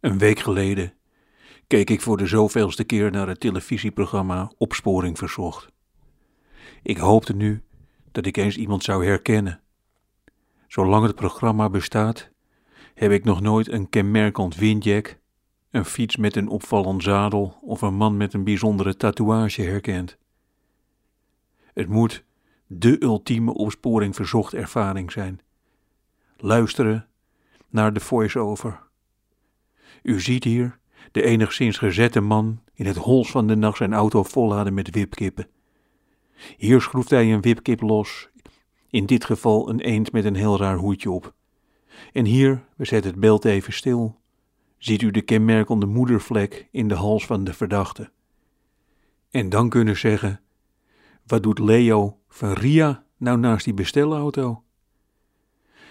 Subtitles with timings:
[0.00, 0.94] Een week geleden
[1.66, 5.72] keek ik voor de zoveelste keer naar het televisieprogramma Opsporing Verzocht.
[6.82, 7.62] Ik hoopte nu
[8.12, 9.60] dat ik eens iemand zou herkennen.
[10.66, 12.30] Zolang het programma bestaat,
[12.94, 15.18] heb ik nog nooit een kenmerkend windjack,
[15.70, 20.18] een fiets met een opvallend zadel of een man met een bijzondere tatoeage herkend.
[21.74, 22.24] Het moet
[22.66, 25.40] de ultieme opsporing verzocht ervaring zijn.
[26.36, 27.08] Luisteren
[27.68, 28.85] naar de voice-over.
[30.02, 30.78] U ziet hier
[31.12, 35.48] de enigszins gezette man in het hols van de nacht zijn auto volladen met wipkippen.
[36.56, 38.28] Hier schroeft hij een wipkip los,
[38.90, 41.34] in dit geval een eend met een heel raar hoedje op.
[42.12, 44.20] En hier, we zetten het beeld even stil,
[44.78, 48.10] ziet u de kenmerkende moedervlek in de hals van de verdachte.
[49.30, 50.40] En dan kunnen zeggen,
[51.26, 54.62] wat doet Leo van Ria nou naast die bestelauto?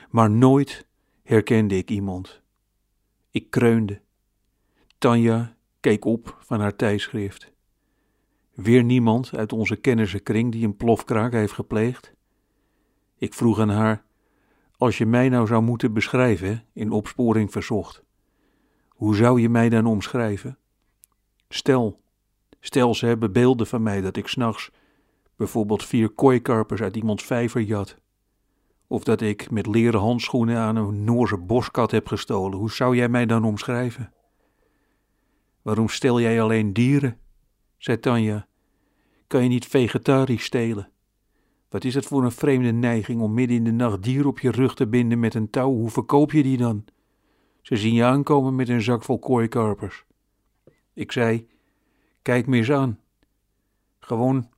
[0.09, 0.87] Maar nooit
[1.23, 2.41] herkende ik iemand.
[3.31, 4.01] Ik kreunde.
[4.98, 7.54] Tanja keek op van haar tijdschrift.
[8.54, 12.13] Weer niemand uit onze kennissenkring die een plofkraak heeft gepleegd.
[13.18, 14.05] Ik vroeg aan haar:
[14.77, 18.04] Als je mij nou zou moeten beschrijven, in opsporing verzocht,
[18.90, 20.57] hoe zou je mij dan omschrijven?
[21.49, 22.02] Stel,
[22.59, 24.71] stel ze hebben beelden van mij dat ik s'nachts
[25.35, 27.98] bijvoorbeeld vier kooikarpers uit iemands vijver jat.
[28.87, 32.57] Of dat ik met leren handschoenen aan een Noorse boskat heb gestolen.
[32.57, 34.13] Hoe zou jij mij dan omschrijven?
[35.66, 37.20] Waarom stel jij alleen dieren?
[37.77, 38.48] zei Tanja.
[39.27, 40.91] Kan je niet vegetarisch stelen?
[41.70, 44.52] Wat is het voor een vreemde neiging om midden in de nacht dier op je
[44.52, 45.71] rug te binden met een touw?
[45.71, 46.86] Hoe verkoop je die dan?
[47.62, 50.05] Ze zien je aankomen met een zak vol kooikarpers.
[50.93, 51.48] Ik zei:
[52.21, 52.99] Kijk me eens aan.
[53.99, 54.49] Gewoon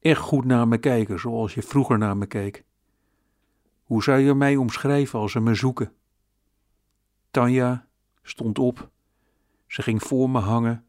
[0.00, 2.64] echt goed naar me kijken, zoals je vroeger naar me keek.
[3.84, 5.92] Hoe zou je mij omschrijven als ze me zoeken?
[7.30, 7.88] Tanja
[8.22, 8.90] stond op.
[9.70, 10.84] Ze ging voor me hangen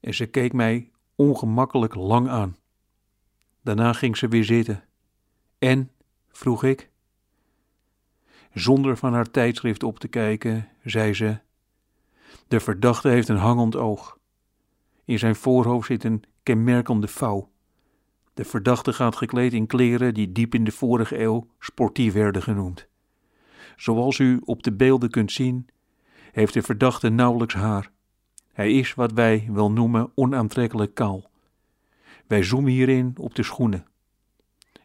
[0.00, 2.56] en ze keek mij ongemakkelijk lang aan.
[3.60, 4.84] Daarna ging ze weer zitten.
[5.58, 5.90] En?
[6.28, 6.90] vroeg ik.
[8.52, 11.38] Zonder van haar tijdschrift op te kijken, zei ze:
[12.48, 14.18] De verdachte heeft een hangend oog.
[15.04, 17.50] In zijn voorhoofd zit een kenmerkende vouw.
[18.34, 22.88] De verdachte gaat gekleed in kleren die diep in de vorige eeuw sportief werden genoemd.
[23.76, 25.68] Zoals u op de beelden kunt zien,
[26.32, 27.90] heeft de verdachte nauwelijks haar.
[28.52, 31.30] Hij is wat wij wel noemen onaantrekkelijk kaal.
[32.26, 33.86] Wij zoomen hierin op de schoenen.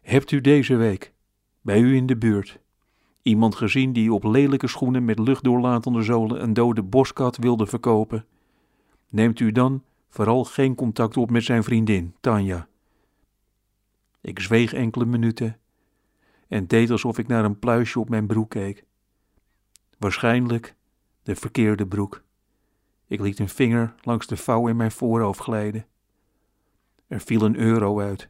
[0.01, 1.13] Hebt u deze week,
[1.61, 2.59] bij u in de buurt,
[3.21, 8.25] iemand gezien die op lelijke schoenen met luchtdoorlatende zolen een dode boskat wilde verkopen?
[9.09, 12.67] Neemt u dan vooral geen contact op met zijn vriendin, Tanja.
[14.21, 15.57] Ik zweeg enkele minuten
[16.47, 18.85] en deed alsof ik naar een pluisje op mijn broek keek.
[19.97, 20.75] Waarschijnlijk
[21.27, 22.23] de verkeerde broek.
[23.07, 25.85] Ik liet een vinger langs de vouw in mijn voorhoofd glijden.
[27.07, 28.29] Er viel een euro uit.